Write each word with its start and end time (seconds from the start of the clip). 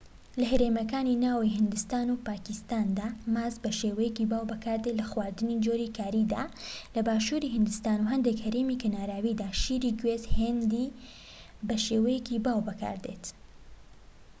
لە 0.39 0.45
هەرێمەکانی 0.51 1.19
ناوەوەی 1.23 1.55
هیندستان 1.57 2.07
و 2.09 2.21
پاکیستاندا 2.27 3.07
ماست 3.33 3.57
بە 3.63 3.71
شێوەیەکی 3.79 4.29
باو 4.31 4.49
بەکاردێت 4.51 4.95
لە 4.99 5.05
خواردنی 5.11 5.61
جۆری 5.65 5.93
کاریدا 5.97 6.43
لە 6.95 7.01
باشووری 7.07 7.53
هیندستان 7.55 7.99
و 8.01 8.09
هەندێك 8.13 8.37
هەرێمی 8.45 8.79
کەناراویدا 8.83 9.49
شیری 9.61 9.91
گوێز 9.99 10.23
هیندی 10.37 10.93
بە 11.67 11.75
شێوەیەکی 11.85 12.41
باو 12.45 12.59
بەکاردێت 12.67 13.25